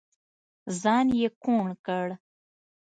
[0.81, 2.07] ځان يې کوڼ کړ.